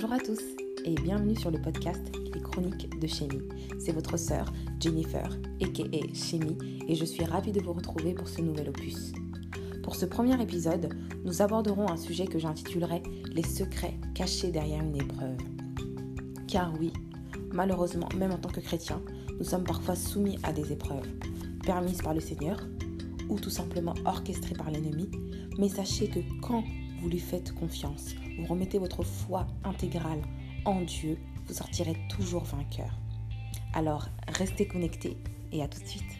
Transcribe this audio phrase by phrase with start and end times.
[0.00, 0.40] Bonjour à tous
[0.86, 2.00] et bienvenue sur le podcast
[2.32, 3.42] Les Chroniques de Chémie.
[3.78, 4.50] C'est votre sœur
[4.80, 5.28] Jennifer,
[5.60, 5.82] aka
[6.14, 6.56] Chémie,
[6.88, 9.12] et je suis ravie de vous retrouver pour ce nouvel opus.
[9.82, 13.02] Pour ce premier épisode, nous aborderons un sujet que j'intitulerai
[13.34, 15.36] Les secrets cachés derrière une épreuve.
[16.48, 16.94] Car oui,
[17.52, 19.02] malheureusement, même en tant que chrétien,
[19.38, 21.08] nous sommes parfois soumis à des épreuves,
[21.62, 22.58] permises par le Seigneur
[23.28, 25.10] ou tout simplement orchestrées par l'ennemi,
[25.58, 26.64] mais sachez que quand
[27.02, 30.22] vous lui faites confiance, vous remettez votre foi intégrale
[30.64, 32.90] en Dieu, vous sortirez toujours vainqueur.
[33.74, 35.16] Alors, restez connectés
[35.52, 36.18] et à tout de suite.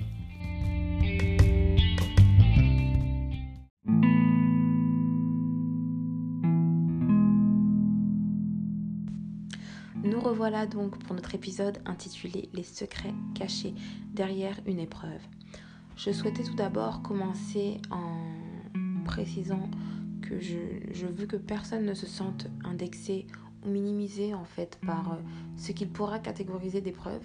[10.02, 13.74] Nous revoilà donc pour notre épisode intitulé Les secrets cachés
[14.12, 15.20] derrière une épreuve.
[15.96, 18.16] Je souhaitais tout d'abord commencer en
[19.04, 19.68] précisant
[20.38, 23.26] je, veux que personne ne se sente indexé
[23.64, 25.16] ou minimisé en fait par euh,
[25.56, 27.22] ce qu'il pourra catégoriser d'épreuve.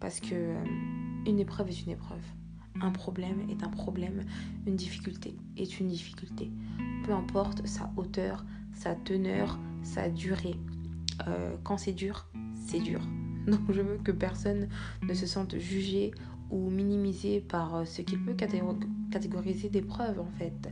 [0.00, 0.64] Parce que euh,
[1.26, 2.22] une épreuve est une épreuve.
[2.80, 4.24] Un problème est un problème.
[4.66, 6.50] Une difficulté est une difficulté.
[7.04, 10.56] Peu importe sa hauteur, sa teneur, sa durée.
[11.26, 13.00] Euh, quand c'est dur, c'est dur.
[13.48, 14.68] Donc je veux que personne
[15.02, 16.12] ne se sente jugé
[16.50, 20.70] ou minimisé par ce qu'il peut catégoriser d'épreuve en fait.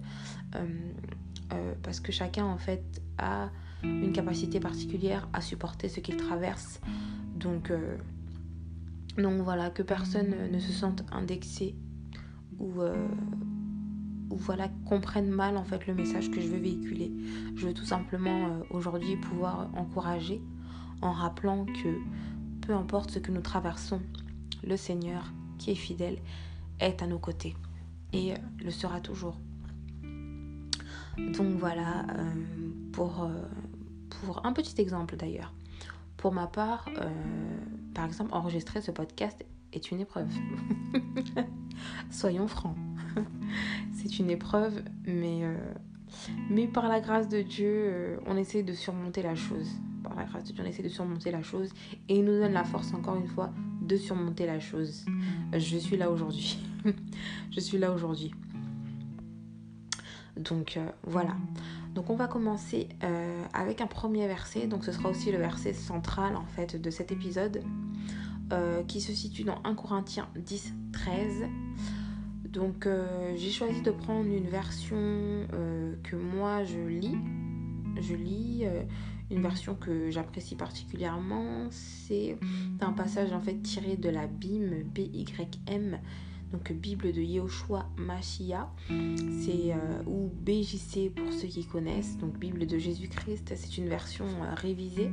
[1.83, 3.51] Parce que chacun en fait a
[3.83, 6.81] une capacité particulière à supporter ce qu'il traverse.
[7.37, 7.97] Donc, euh,
[9.17, 11.75] voilà, que personne ne se sente indexé
[12.59, 13.07] ou, euh,
[14.31, 17.13] ou voilà, comprenne mal en fait le message que je veux véhiculer.
[17.55, 20.41] Je veux tout simplement aujourd'hui pouvoir encourager
[21.03, 21.99] en rappelant que
[22.63, 24.01] peu importe ce que nous traversons,
[24.65, 26.19] le Seigneur qui est fidèle
[26.81, 27.55] est à nos côtés
[28.13, 29.39] et le sera toujours.
[31.19, 32.25] Donc voilà, euh,
[32.93, 33.31] pour, euh,
[34.25, 35.53] pour un petit exemple d'ailleurs.
[36.17, 37.09] Pour ma part, euh,
[37.95, 40.29] par exemple, enregistrer ce podcast est une épreuve.
[42.11, 42.77] Soyons francs.
[43.95, 45.43] C'est une épreuve, mais,
[46.51, 49.69] mais par la grâce de Dieu, on essaie de surmonter la chose.
[50.03, 51.71] Par la grâce de Dieu, on essaie de surmonter la chose.
[52.09, 55.05] Et il nous donne la force, encore une fois, de surmonter la chose.
[55.53, 56.59] Je suis là aujourd'hui.
[57.51, 58.33] Je suis là aujourd'hui.
[60.37, 61.37] Donc euh, voilà.
[61.95, 64.67] Donc on va commencer euh, avec un premier verset.
[64.67, 67.63] Donc ce sera aussi le verset central en fait de cet épisode
[68.53, 71.45] euh, qui se situe dans 1 Corinthiens 10, 13.
[72.51, 72.89] Donc
[73.37, 74.97] j'ai choisi de prendre une version
[76.03, 77.19] que moi je lis.
[78.01, 78.65] Je lis
[79.31, 81.67] une version que j'apprécie particulièrement.
[81.71, 82.39] C'est
[82.81, 85.99] un passage en fait tiré de la BIM, B-Y-M
[86.53, 92.67] donc Bible de Yehoshua Mashiach, c'est euh, ou BJC pour ceux qui connaissent, donc Bible
[92.67, 95.11] de Jésus-Christ, c'est une version euh, révisée.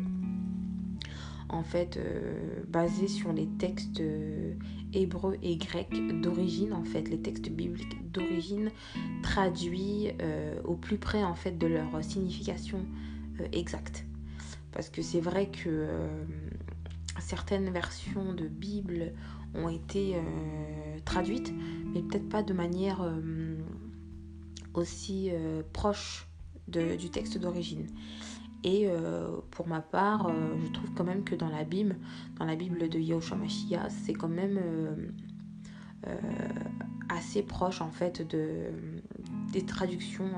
[1.49, 4.01] En fait euh, basée sur les textes
[4.91, 8.71] hébreux et grecs d'origine en fait les textes bibliques d'origine
[9.21, 10.09] traduits
[10.63, 12.79] au plus près en fait de leur signification
[13.51, 14.05] exacte.
[14.71, 15.87] Parce que c'est vrai que
[17.19, 19.13] certaines versions de Bible
[19.55, 21.53] ont été euh, traduites,
[21.93, 23.57] mais peut-être pas de manière euh,
[24.73, 26.27] aussi euh, proche
[26.67, 27.87] du texte d'origine.
[28.63, 28.87] Et
[29.51, 30.31] pour ma part,
[30.63, 31.97] je trouve quand même que dans la Bible,
[32.39, 34.57] dans la Bible de Yahushua Mashiach, c'est quand même
[37.09, 38.21] assez proche en fait
[39.51, 40.29] des traductions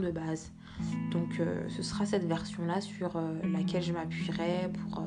[0.00, 0.50] de base.
[1.10, 5.02] Donc ce sera cette version-là sur laquelle je m'appuierai pour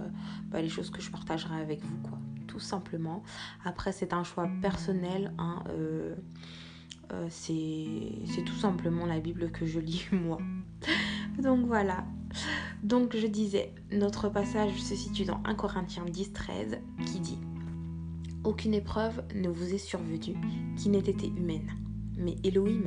[0.46, 1.98] bah, les choses que je partagerai avec vous.
[2.02, 2.20] Quoi
[2.50, 3.24] tout simplement.
[3.64, 5.34] Après, c'est un choix personnel.
[5.38, 6.16] Hein, euh,
[7.14, 10.40] euh, c'est tout simplement la Bible que je lis moi.
[11.42, 12.04] Donc voilà.
[12.84, 17.40] Donc je disais, notre passage se situe dans 1 Corinthiens 10, 13 qui dit
[18.44, 20.36] Aucune épreuve ne vous est survenue
[20.78, 21.72] qui n'ait été humaine,
[22.18, 22.86] mais Elohim,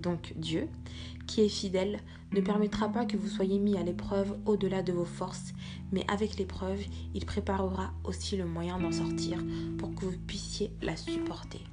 [0.00, 0.68] donc Dieu,
[1.26, 2.00] qui est fidèle,
[2.32, 5.52] ne permettra pas que vous soyez mis à l'épreuve au-delà de vos forces,
[5.92, 6.80] mais avec l'épreuve,
[7.14, 9.38] il préparera aussi le moyen d'en sortir
[9.78, 11.64] pour que vous puissiez la supporter.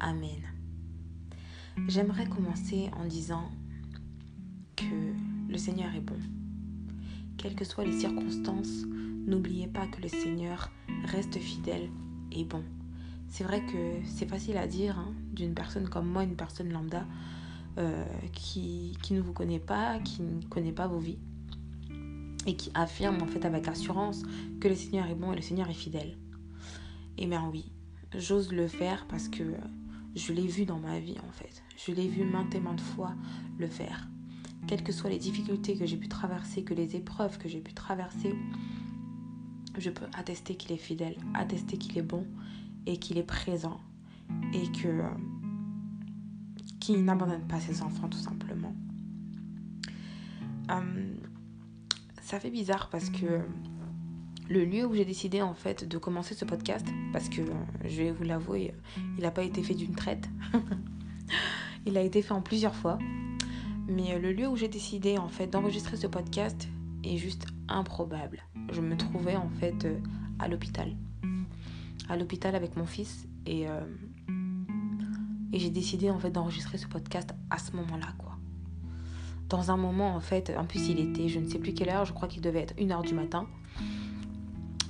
[0.00, 0.40] Amen.
[1.88, 3.50] J'aimerais commencer en disant
[4.76, 4.84] que
[5.48, 6.18] le Seigneur est bon.
[7.36, 8.84] Quelles que soient les circonstances,
[9.26, 10.70] n'oubliez pas que le Seigneur
[11.06, 11.88] reste fidèle
[12.32, 12.62] et bon.
[13.28, 17.06] C'est vrai que c'est facile à dire hein, d'une personne comme moi, une personne lambda,
[17.78, 21.18] euh, qui, qui, ne vous connaît pas, qui ne connaît pas vos vies
[22.46, 24.22] et qui affirme en fait avec assurance
[24.60, 26.16] que le Seigneur est bon et le Seigneur est fidèle.
[27.18, 27.70] Eh bien oui,
[28.16, 29.42] j'ose le faire parce que
[30.16, 31.62] je l'ai vu dans ma vie en fait.
[31.76, 33.14] Je l'ai vu maintes et maintes fois
[33.58, 34.08] le faire.
[34.66, 37.72] quelles que soient les difficultés que j'ai pu traverser, que les épreuves que j'ai pu
[37.72, 38.34] traverser,
[39.78, 42.26] je peux attester qu'il est fidèle, attester qu'il est bon
[42.86, 43.80] et qu'il est présent
[44.52, 45.08] et que euh,
[46.80, 48.74] qu'il n'abandonne pas ses enfants tout simplement.
[50.70, 51.14] Euh,
[52.22, 53.40] ça fait bizarre parce que
[54.48, 57.54] le lieu où j'ai décidé en fait de commencer ce podcast, parce que euh,
[57.84, 58.74] je vais vous l'avouer,
[59.16, 60.28] il n'a pas été fait d'une traite,
[61.86, 62.98] il a été fait en plusieurs fois.
[63.88, 66.68] Mais le lieu où j'ai décidé en fait d'enregistrer ce podcast
[67.02, 68.42] est juste improbable.
[68.72, 69.86] Je me trouvais en fait
[70.38, 70.94] à l'hôpital,
[72.08, 73.66] à l'hôpital avec mon fils et
[75.52, 78.36] et j'ai décidé en fait d'enregistrer ce podcast à ce moment-là, quoi.
[79.48, 82.04] Dans un moment, en fait, en plus il était, je ne sais plus quelle heure,
[82.04, 83.46] je crois qu'il devait être 1h du matin.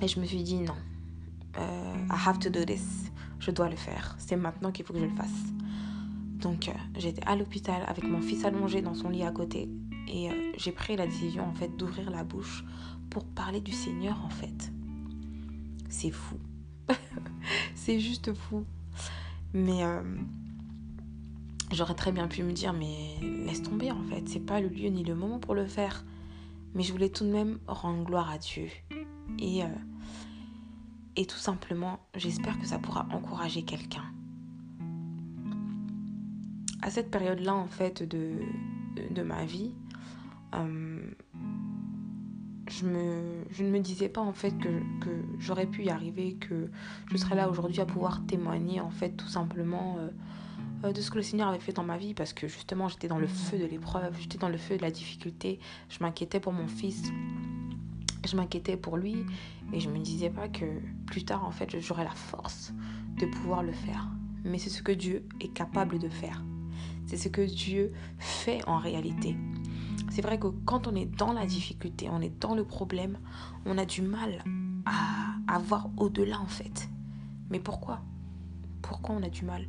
[0.01, 0.75] Et je me suis dit non,
[1.57, 3.11] euh, I have to do this.
[3.39, 4.15] Je dois le faire.
[4.19, 5.29] C'est maintenant qu'il faut que je le fasse.
[6.39, 9.69] Donc euh, j'étais à l'hôpital avec mon fils allongé dans son lit à côté.
[10.07, 12.63] Et euh, j'ai pris la décision en fait d'ouvrir la bouche
[13.09, 14.71] pour parler du Seigneur en fait.
[15.89, 16.37] C'est fou.
[17.75, 18.65] c'est juste fou.
[19.53, 19.83] Mais
[21.73, 23.15] J'aurais très bien pu me dire, mais
[23.45, 26.03] laisse tomber en fait, c'est pas le lieu ni le moment pour le faire.
[26.73, 28.67] Mais je voulais tout de même rendre gloire à Dieu.
[29.39, 29.67] Et, euh,
[31.15, 34.05] et tout simplement, j'espère que ça pourra encourager quelqu'un.
[36.81, 38.33] À cette période-là, en fait, de,
[39.09, 39.71] de, ma vie,
[40.55, 40.99] euh,
[42.67, 44.69] je, ne me disais pas en fait que,
[45.39, 46.69] j'aurais pu y arriver, que
[47.11, 50.09] je serais là aujourd'hui à pouvoir témoigner en fait tout simplement euh,
[50.83, 53.19] de ce que le Seigneur avait fait dans ma vie parce que justement j'étais dans
[53.19, 56.67] le feu de l'épreuve, j'étais dans le feu de la difficulté, je m'inquiétais pour mon
[56.67, 57.03] fils,
[58.27, 59.17] je m'inquiétais pour lui
[59.73, 60.65] et je me disais pas que
[61.05, 62.73] plus tard en fait j'aurais la force
[63.19, 64.07] de pouvoir le faire.
[64.43, 66.43] Mais c'est ce que Dieu est capable de faire.
[67.05, 69.35] C'est ce que Dieu fait en réalité.
[70.09, 73.19] C'est vrai que quand on est dans la difficulté, on est dans le problème,
[73.65, 74.43] on a du mal
[74.85, 76.89] à, à voir au-delà en fait.
[77.51, 78.01] Mais pourquoi?
[78.81, 79.67] Pourquoi on a du mal?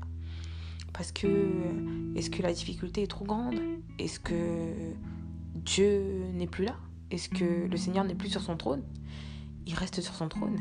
[0.93, 1.27] Parce que
[2.15, 3.55] est-ce que la difficulté est trop grande?
[3.99, 4.73] Est-ce que
[5.55, 6.03] Dieu
[6.35, 6.77] n'est plus là?
[7.11, 8.83] Est-ce que le Seigneur n'est plus sur son trône?
[9.67, 10.59] Il reste sur son trône.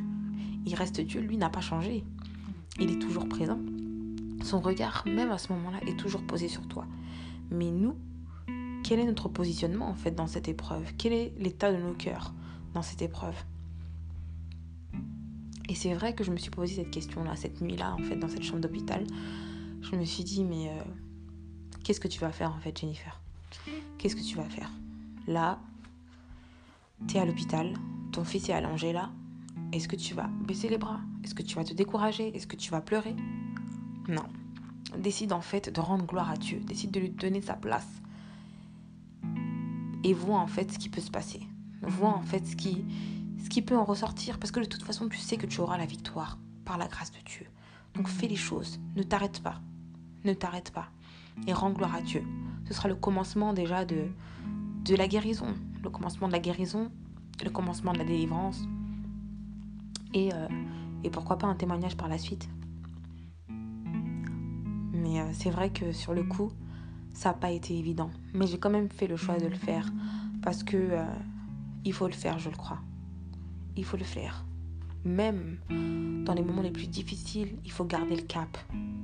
[0.65, 2.03] Il reste Dieu, lui n'a pas changé.
[2.79, 3.59] Il est toujours présent.
[4.43, 6.85] Son regard, même à ce moment-là, est toujours posé sur toi.
[7.49, 7.95] Mais nous,
[8.83, 10.93] quel est notre positionnement en fait dans cette épreuve?
[10.97, 12.33] Quel est l'état de nos cœurs
[12.73, 13.35] dans cette épreuve?
[15.69, 18.27] Et c'est vrai que je me suis posé cette question-là, cette nuit-là, en fait, dans
[18.27, 19.05] cette chambre d'hôpital
[19.81, 20.83] je me suis dit, mais euh,
[21.83, 23.19] qu'est-ce que tu vas faire en fait, Jennifer?
[23.97, 24.71] Qu'est-ce que tu vas faire?
[25.27, 25.59] Là,
[27.07, 27.73] tu es à l'hôpital,
[28.11, 29.11] ton fils est allongé là.
[29.71, 30.99] Est-ce que tu vas baisser les bras?
[31.23, 32.35] Est-ce que tu vas te décourager?
[32.35, 33.15] Est-ce que tu vas pleurer?
[34.07, 34.25] Non.
[34.97, 36.59] Décide en fait de rendre gloire à Dieu.
[36.59, 37.87] Décide de lui donner sa place.
[40.03, 41.41] Et vois en fait ce qui peut se passer.
[41.81, 42.83] Vois en fait ce qui,
[43.43, 44.39] ce qui peut en ressortir.
[44.39, 47.11] Parce que de toute façon, tu sais que tu auras la victoire par la grâce
[47.11, 47.45] de Dieu.
[47.93, 48.79] Donc fais les choses.
[48.95, 49.61] Ne t'arrête pas
[50.25, 50.87] ne t'arrête pas
[51.47, 52.23] et rends gloire à Dieu.
[52.67, 54.07] Ce sera le commencement déjà de,
[54.89, 55.53] la guérison,
[55.83, 56.91] le commencement de la guérison,
[57.43, 58.63] le commencement de la délivrance
[60.13, 60.47] et, euh,
[61.11, 62.47] pourquoi pas un témoignage par la suite.
[64.93, 66.51] Mais euh, c'est vrai que sur le coup,
[67.13, 68.11] ça n'a pas été évident.
[68.33, 69.91] Mais j'ai quand même fait le choix de le faire
[70.41, 71.03] parce que euh,
[71.83, 72.79] il faut le faire, je le crois.
[73.75, 74.45] Il faut le faire.
[75.03, 75.57] Même
[76.25, 78.57] dans les moments les plus difficiles, il faut garder le cap.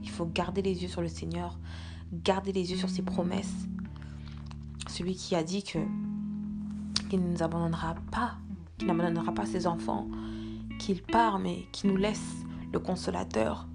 [0.04, 1.58] Il faut garder les yeux sur le Seigneur,
[2.12, 3.68] garder les yeux sur ses promesses.
[4.88, 5.82] Celui qui a dit qu'il
[7.12, 8.36] ne nous abandonnera pas,
[8.77, 10.08] qu'il n'abandonnera pas ses enfants,
[10.80, 13.68] qu'il part mais qu'il nous laisse le consolateur.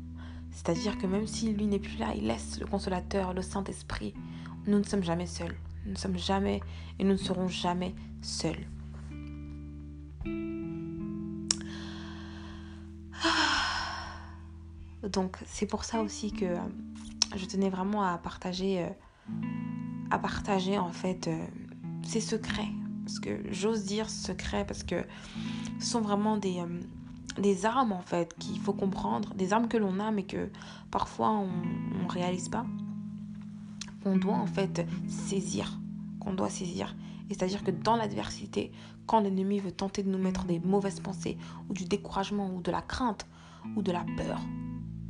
[0.52, 4.14] C'est-à-dire que même si lui n'est plus là, il laisse le consolateur, le Saint-Esprit.
[4.66, 5.56] Nous ne sommes jamais seuls.
[5.86, 6.60] Nous ne sommes jamais
[6.98, 8.66] et nous ne serons jamais seuls.
[15.08, 16.58] Donc c'est pour ça aussi que euh,
[17.34, 18.88] je tenais vraiment à partager, euh,
[20.10, 21.44] à partager en fait euh,
[22.04, 22.68] ces secrets.
[23.04, 25.04] Parce que j'ose dire secrets parce que
[25.80, 26.62] ce sont vraiment des,
[27.38, 30.48] des armes en fait qu'il faut comprendre, des armes que l'on a mais que
[30.92, 32.64] parfois on ne réalise pas.
[34.04, 35.80] Qu'on doit en fait saisir,
[36.20, 36.94] qu'on doit saisir.
[37.28, 38.70] Et c'est-à-dire que dans l'adversité,
[39.06, 42.70] quand l'ennemi veut tenter de nous mettre des mauvaises pensées ou du découragement ou de
[42.70, 43.26] la crainte
[43.76, 44.40] ou de la peur,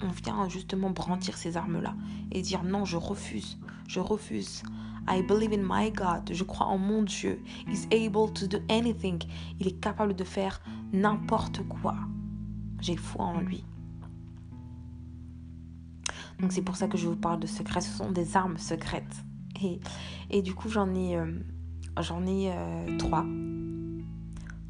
[0.02, 1.94] on vient justement brandir ces armes-là
[2.30, 4.62] et dire non, je refuse, je refuse.
[5.08, 7.42] I believe in my God, je crois en mon Dieu.
[7.66, 9.22] He's able to do anything.
[9.58, 10.60] Il est capable de faire
[10.92, 11.96] n'importe quoi.
[12.80, 13.64] J'ai foi en lui.
[16.40, 17.80] Donc c'est pour ça que je vous parle de secrets.
[17.80, 19.24] Ce sont des armes secrètes.
[19.60, 19.80] Et,
[20.30, 21.38] et du coup, j'en ai, euh,
[22.00, 23.24] j'en ai euh, trois.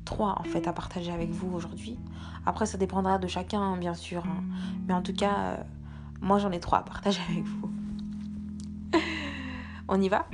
[0.04, 1.98] Trois, en fait, à partager avec vous aujourd'hui.
[2.44, 4.24] Après, ça dépendra de chacun, hein, bien sûr.
[4.26, 4.42] Hein.
[4.86, 5.56] Mais en tout cas, euh,
[6.20, 7.70] moi, j'en ai trois à partager avec vous.
[9.88, 10.26] On y va?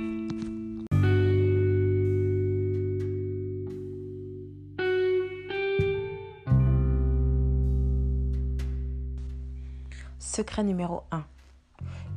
[10.19, 11.23] Secret numéro 1.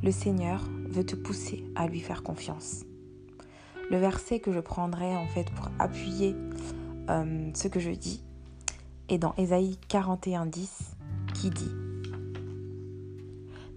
[0.01, 2.85] Le Seigneur veut te pousser à lui faire confiance.
[3.91, 6.35] Le verset que je prendrai en fait pour appuyer
[7.09, 8.23] euh, ce que je dis
[9.13, 10.95] est dans Ésaïe 41, 10
[11.33, 11.71] qui dit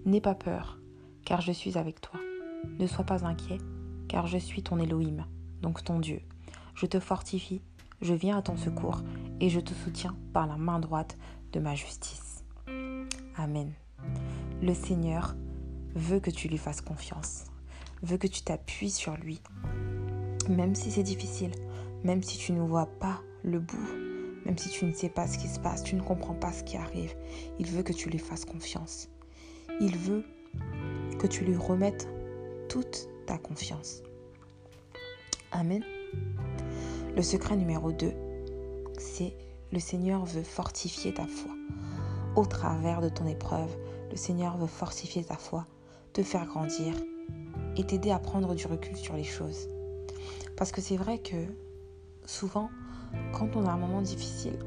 [0.05, 0.79] N'aie pas peur,
[1.25, 2.19] car je suis avec toi.
[2.79, 3.59] Ne sois pas inquiet,
[4.07, 5.25] car je suis ton Elohim,
[5.61, 6.21] donc ton Dieu.
[6.73, 7.61] Je te fortifie,
[8.01, 9.01] je viens à ton secours
[9.39, 11.17] et je te soutiens par la main droite
[11.51, 12.43] de ma justice.
[13.35, 13.71] Amen.
[14.61, 15.35] Le Seigneur
[15.95, 17.45] veut que tu lui fasses confiance,
[18.01, 19.39] veut que tu t'appuies sur lui,
[20.49, 21.51] même si c'est difficile,
[22.03, 24.06] même si tu ne vois pas le bout,
[24.45, 26.63] même si tu ne sais pas ce qui se passe, tu ne comprends pas ce
[26.63, 27.15] qui arrive,
[27.59, 29.09] il veut que tu lui fasses confiance.
[29.79, 30.23] Il veut
[31.19, 32.07] que tu lui remettes
[32.69, 34.01] toute ta confiance.
[35.51, 35.83] Amen.
[37.15, 38.11] Le secret numéro 2,
[38.97, 39.35] c'est
[39.71, 41.51] le Seigneur veut fortifier ta foi
[42.37, 43.75] au travers de ton épreuve,
[44.11, 45.65] le Seigneur veut fortifier ta foi,
[46.13, 46.93] te faire grandir
[47.75, 49.67] et t'aider à prendre du recul sur les choses.
[50.55, 51.47] Parce que c'est vrai que
[52.25, 52.69] souvent,
[53.33, 54.57] quand on a un moment difficile,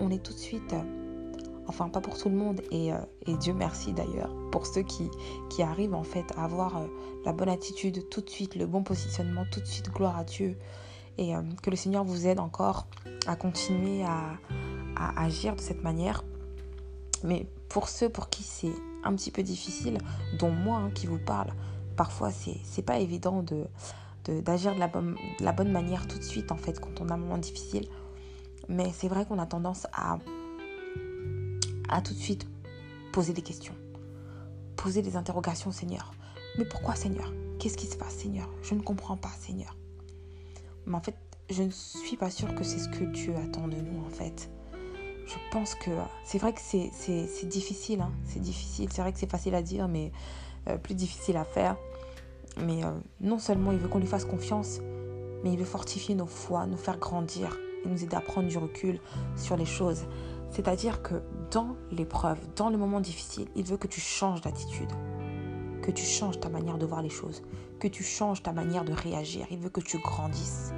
[0.00, 1.32] on est tout de suite, euh,
[1.66, 2.98] enfin pas pour tout le monde, et, euh,
[3.40, 5.10] Dieu merci d'ailleurs, pour ceux qui,
[5.50, 6.86] qui, arrivent en fait à avoir euh,
[7.24, 10.56] la bonne attitude tout de suite, le bon positionnement tout de suite, gloire à Dieu,
[11.20, 11.32] et
[11.64, 12.86] que le Seigneur vous aide encore
[13.26, 14.38] à continuer à,
[14.94, 16.22] à agir de cette manière.
[17.24, 18.72] Mais pour ceux pour qui c'est
[19.02, 19.98] un petit peu difficile,
[20.38, 21.52] dont moi hein, qui vous parle,
[21.96, 23.64] parfois c'est pas évident de
[24.24, 24.80] d'agir de,
[25.40, 27.88] la bonne, manière tout de suite en fait quand on a un moment difficile.
[28.68, 30.18] Mais c'est vrai qu'on a tendance à,
[31.88, 32.46] à tout de suite
[33.12, 33.74] poser des questions,
[34.76, 36.12] poser des interrogations Seigneur.
[36.58, 37.32] Mais pourquoi Seigneur?
[37.58, 38.48] Qu'est-ce qui se passe Seigneur?
[38.62, 39.76] Je ne comprends pas Seigneur.
[40.86, 41.16] Mais en fait,
[41.50, 44.50] je ne suis pas sûre que c'est ce que Dieu attend de nous en fait
[45.28, 45.90] je pense que
[46.24, 48.00] c'est vrai que c'est difficile.
[48.00, 48.12] Hein.
[48.24, 48.88] C'est difficile.
[48.92, 50.10] C'est vrai que c'est facile à dire, mais
[50.68, 51.76] euh, plus difficile à faire.
[52.66, 54.80] Mais euh, non seulement il veut qu'on lui fasse confiance,
[55.42, 58.58] mais il veut fortifier nos foi, nous faire grandir et nous aider à prendre du
[58.58, 59.00] recul
[59.36, 60.06] sur les choses.
[60.50, 64.90] C'est-à-dire que dans l'épreuve, dans le moment difficile, il veut que tu changes d'attitude,
[65.82, 67.42] que tu changes ta manière de voir les choses,
[67.78, 69.46] que tu changes ta manière de réagir.
[69.50, 70.72] Il veut que tu grandisses.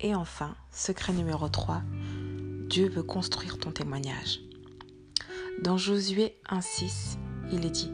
[0.00, 1.82] Et enfin, secret numéro 3,
[2.68, 4.40] Dieu veut construire ton témoignage.
[5.60, 7.16] Dans Josué 1.6,
[7.50, 7.90] il est dit,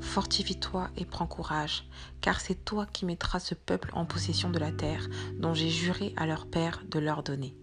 [0.00, 1.88] Fortifie-toi et prends courage,
[2.20, 6.12] car c'est toi qui mettras ce peuple en possession de la terre dont j'ai juré
[6.16, 7.56] à leur père de leur donner.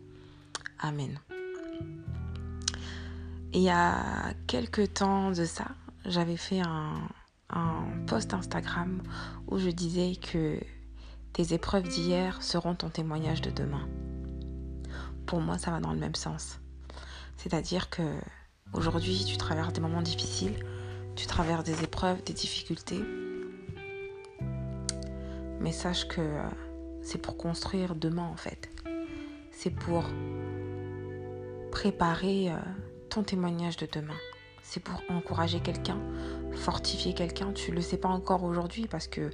[0.79, 1.19] Amen.
[3.53, 5.67] il y a quelques temps de ça,
[6.05, 7.07] j'avais fait un,
[7.49, 9.01] un post Instagram
[9.47, 10.59] où je disais que
[11.35, 13.89] tes épreuves d'hier seront ton témoignage de demain.
[15.25, 16.61] Pour moi, ça va dans le même sens.
[17.35, 18.03] C'est-à-dire que
[18.71, 20.57] aujourd'hui, tu traverses des moments difficiles,
[21.17, 23.03] tu traverses des épreuves, des difficultés.
[25.59, 26.41] Mais sache que euh,
[27.01, 28.69] c'est pour construire demain en fait.
[29.51, 30.05] C'est pour
[31.69, 32.55] préparer euh,
[33.09, 34.15] ton témoignage de demain.
[34.63, 35.99] C'est pour encourager quelqu'un,
[36.53, 37.51] fortifier quelqu'un.
[37.51, 39.31] Tu ne le sais pas encore aujourd'hui parce que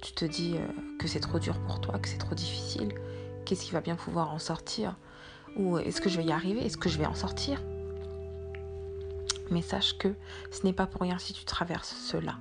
[0.00, 0.66] tu te dis euh,
[0.98, 2.92] que c'est trop dur pour toi, que c'est trop difficile,
[3.44, 4.96] qu'est-ce qui va bien pouvoir en sortir?
[5.56, 6.64] Ou est-ce que je vais y arriver?
[6.64, 7.60] Est-ce que je vais en sortir?
[9.50, 10.14] Mais sache que
[10.52, 12.36] ce n'est pas pour rien si tu traverses cela.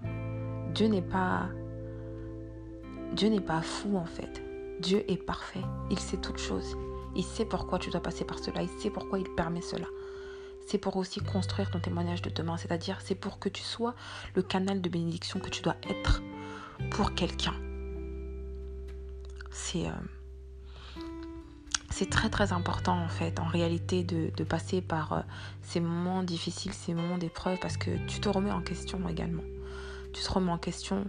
[0.73, 1.49] Dieu n'est pas
[3.13, 4.43] Dieu n'est pas fou en fait.
[4.79, 5.63] Dieu est parfait.
[5.89, 6.77] Il sait toutes choses.
[7.15, 8.61] Il sait pourquoi tu dois passer par cela.
[8.61, 9.87] Il sait pourquoi il permet cela.
[10.67, 12.55] C'est pour aussi construire ton témoignage de demain.
[12.57, 13.95] C'est-à-dire, c'est pour que tu sois
[14.35, 16.21] le canal de bénédiction que tu dois être
[16.91, 17.55] pour quelqu'un.
[19.51, 19.91] C'est euh,
[21.89, 25.19] c'est très très important en fait en réalité de, passer par euh,
[25.61, 29.43] ces moments difficiles, ces moments d'épreuve parce que tu te remets en question également.
[30.13, 31.05] Tu te remets en question.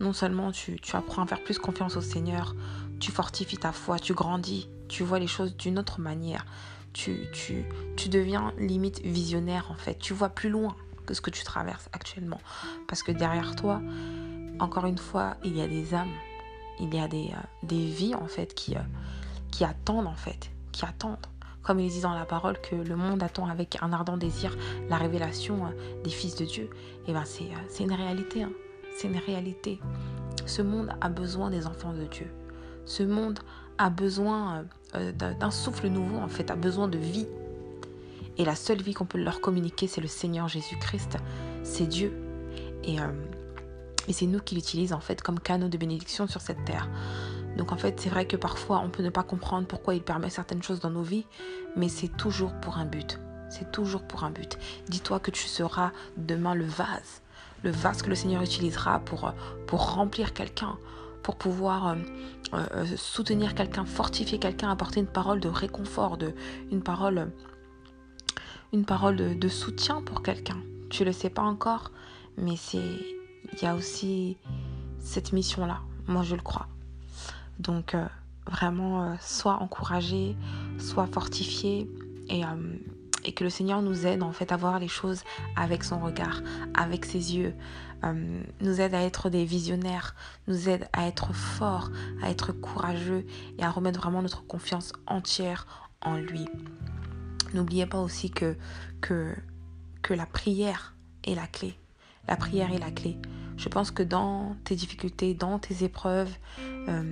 [0.00, 2.54] Non seulement tu, apprends à faire plus confiance au Seigneur,
[3.00, 6.46] tu fortifies ta foi, tu grandis, tu vois les choses d'une autre manière.
[6.92, 7.64] Tu, tu,
[7.96, 9.98] tu deviens limite visionnaire en fait.
[9.98, 12.40] Tu vois plus loin que ce que tu traverses actuellement.
[12.86, 13.82] Parce que derrière toi,
[14.60, 16.08] encore une fois, il y a des âmes.
[16.80, 17.30] il y a des,
[17.62, 18.76] des vies en fait qui,
[19.50, 21.26] qui attendent en fait, qui attendent.
[21.62, 24.56] Comme il dit dans la parole que le monde attend avec un ardent désir
[24.88, 25.72] la révélation
[26.02, 26.70] des fils de Dieu.
[27.06, 28.52] Et eh ben c'est une réalité, hein.
[28.96, 29.80] c'est une réalité.
[30.46, 32.32] Ce monde a besoin des enfants de Dieu.
[32.86, 33.40] Ce monde
[33.76, 37.26] a besoin d'un souffle nouveau en fait, a besoin de vie.
[38.38, 41.18] Et la seule vie qu'on peut leur communiquer, c'est le Seigneur Jésus-Christ,
[41.64, 42.12] c'est Dieu.
[42.84, 43.08] Et, euh,
[44.08, 46.88] et c'est nous qui l'utilisons en fait comme canaux de bénédiction sur cette terre.
[47.56, 50.30] Donc en fait, c'est vrai que parfois on peut ne pas comprendre pourquoi il permet
[50.30, 51.26] certaines choses dans nos vies,
[51.76, 53.20] mais c'est toujours pour un but.
[53.50, 54.58] C'est toujours pour un but.
[54.88, 57.22] Dis-toi que tu seras demain le vase,
[57.62, 59.32] le vase que le Seigneur utilisera pour,
[59.66, 60.78] pour remplir quelqu'un,
[61.22, 61.88] pour pouvoir
[62.54, 66.34] euh, euh, soutenir quelqu'un, fortifier quelqu'un, apporter une parole de réconfort, de,
[66.70, 67.30] une parole,
[68.72, 70.58] une parole de, soutien pour quelqu'un.
[70.90, 71.90] Tu le sais pas encore,
[72.36, 73.17] mais c'est
[73.52, 74.36] il y a aussi
[74.98, 75.80] cette mission-là.
[76.06, 76.68] Moi, je le crois.
[77.58, 78.06] Donc, euh,
[78.46, 80.36] vraiment, euh, sois encouragé,
[80.78, 81.88] sois fortifié
[82.28, 82.76] et, euh,
[83.24, 85.22] et, que le Seigneur nous aide en fait à voir les choses
[85.56, 86.40] avec son regard,
[86.74, 87.54] avec ses yeux,
[88.60, 90.14] nous aide à être des visionnaires,
[90.46, 91.90] nous aide à être forts,
[92.22, 93.26] à être courageux
[93.58, 95.66] et à remettre vraiment notre confiance entière
[96.00, 96.46] en lui.
[97.54, 98.56] N'oubliez pas aussi que,
[99.00, 99.34] que,
[100.02, 101.76] que la prière est la clé.
[102.26, 103.18] La prière est la clé.
[103.56, 106.30] Je pense que dans tes difficultés, dans tes épreuves,
[106.88, 107.02] euh,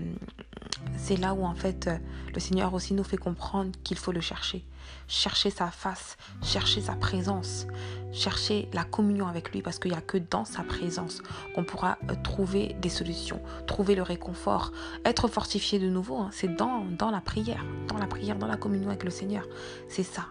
[0.97, 1.91] c'est là où en fait
[2.33, 4.65] le Seigneur aussi nous fait comprendre qu'il faut le chercher.
[5.09, 7.67] Chercher sa face, chercher sa présence,
[8.13, 11.21] chercher la communion avec lui parce qu'il n'y a que dans sa présence
[11.55, 14.73] qu'on pourra euh, trouver des solutions, trouver le réconfort,
[15.05, 16.19] être fortifié de nouveau.
[16.19, 16.31] Hein.
[16.33, 19.47] C'est dans, dans la prière, dans la prière, dans la communion avec le Seigneur.
[19.89, 20.27] C'est ça.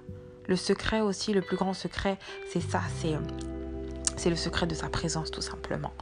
[0.47, 2.17] Le secret aussi, le plus grand secret,
[2.51, 3.19] c'est ça, c'est euh,
[4.15, 5.93] c'est le secret de sa présence tout simplement.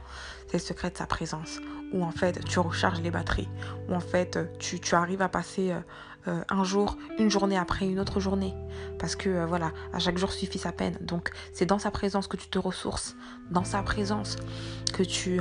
[0.48, 1.60] C'est le secret de sa présence
[1.92, 3.48] où en fait tu recharges les batteries,
[3.88, 5.80] où en fait tu, arrives à passer euh,
[6.28, 8.54] euh, un jour, une journée après une autre journée.
[8.98, 10.96] Parce que euh, voilà, à chaque jour suffit sa peine.
[11.00, 13.16] Donc c'est dans sa présence que tu te ressources,
[13.50, 14.36] dans sa présence
[14.92, 15.40] que tu,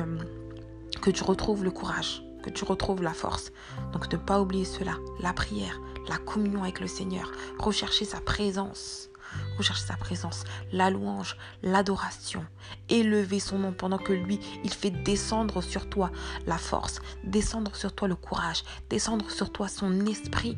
[1.01, 3.51] que tu retrouves le courage, que tu retrouves la force.
[3.91, 9.09] Donc ne pas oublier cela, la prière, la communion avec le Seigneur, rechercher sa présence
[9.57, 12.45] rechercher sa présence, la louange, l'adoration,
[12.89, 16.11] élever son nom pendant que lui, il fait descendre sur toi
[16.45, 20.57] la force, descendre sur toi le courage, descendre sur toi son esprit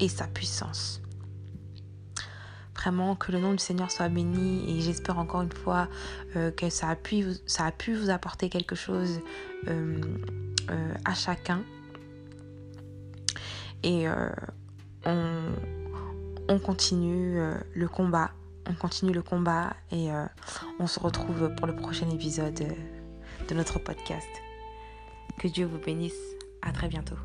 [0.00, 1.00] et sa puissance.
[2.74, 5.88] Vraiment que le nom du Seigneur soit béni et j'espère encore une fois
[6.36, 9.20] euh, que ça a, pu, ça a pu vous apporter quelque chose
[9.68, 10.00] euh,
[10.70, 11.62] euh, à chacun.
[13.82, 14.06] Et
[15.04, 15.52] on,
[16.48, 18.30] on continue euh, le combat.
[18.68, 20.24] On continue le combat et euh,
[20.80, 24.28] on se retrouve pour le prochain épisode euh, de notre podcast.
[25.38, 26.14] Que Dieu vous bénisse.
[26.62, 27.16] À très bientôt.